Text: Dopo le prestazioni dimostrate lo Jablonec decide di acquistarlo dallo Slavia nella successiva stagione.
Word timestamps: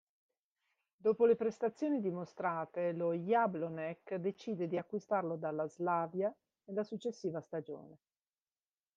Dopo 0.97 1.27
le 1.27 1.35
prestazioni 1.35 2.01
dimostrate 2.01 2.91
lo 2.91 3.13
Jablonec 3.13 4.15
decide 4.15 4.65
di 4.67 4.75
acquistarlo 4.79 5.35
dallo 5.35 5.67
Slavia 5.67 6.35
nella 6.63 6.83
successiva 6.83 7.39
stagione. 7.39 7.99